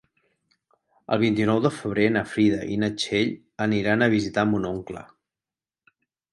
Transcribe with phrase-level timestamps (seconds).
[1.15, 3.31] El vint-i-nou de febrer na Frida i na Txell
[3.69, 5.09] aniran a visitar mon oncle.